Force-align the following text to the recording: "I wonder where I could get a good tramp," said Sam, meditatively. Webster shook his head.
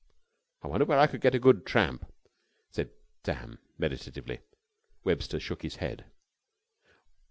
"I 0.63 0.67
wonder 0.67 0.85
where 0.87 0.97
I 0.97 1.05
could 1.05 1.21
get 1.21 1.35
a 1.35 1.39
good 1.39 1.63
tramp," 1.63 2.11
said 2.71 2.89
Sam, 3.23 3.59
meditatively. 3.77 4.39
Webster 5.03 5.39
shook 5.39 5.61
his 5.61 5.75
head. 5.75 6.05